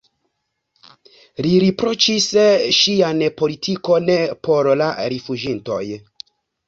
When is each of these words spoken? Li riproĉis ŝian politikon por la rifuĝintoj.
Li 1.45 1.51
riproĉis 1.63 2.29
ŝian 2.77 3.21
politikon 3.43 4.09
por 4.49 4.71
la 4.83 4.89
rifuĝintoj. 5.15 5.83